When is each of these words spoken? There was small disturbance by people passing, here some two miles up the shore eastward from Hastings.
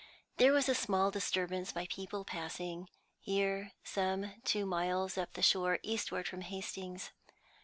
There 0.37 0.51
was 0.51 0.65
small 0.65 1.11
disturbance 1.11 1.73
by 1.73 1.85
people 1.87 2.25
passing, 2.25 2.89
here 3.19 3.73
some 3.83 4.33
two 4.43 4.65
miles 4.65 5.15
up 5.15 5.33
the 5.33 5.43
shore 5.43 5.77
eastward 5.83 6.27
from 6.27 6.41
Hastings. 6.41 7.11